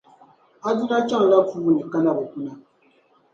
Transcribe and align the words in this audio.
Aduna 0.67 0.97
chaŋla 1.09 1.37
puuni 1.49 1.83
ka 1.91 1.97
na 2.03 2.11
bi 2.17 2.25
kuna. 2.31 2.53